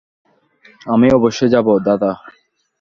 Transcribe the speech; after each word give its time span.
আমি 0.85 1.07
অবশ্যই 1.11 1.49
যাব, 1.49 1.67
দাদা। 1.79 2.11